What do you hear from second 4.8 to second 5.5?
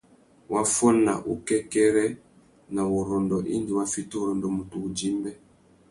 wudjï-mbê.